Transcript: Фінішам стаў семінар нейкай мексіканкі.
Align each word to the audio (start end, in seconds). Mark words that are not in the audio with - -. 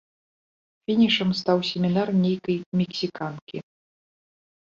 Фінішам 0.85 1.29
стаў 1.39 1.57
семінар 1.71 2.07
нейкай 2.23 2.57
мексіканкі. 2.81 3.57